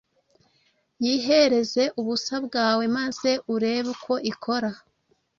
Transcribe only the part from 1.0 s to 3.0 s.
Yihereze ubusa bwawe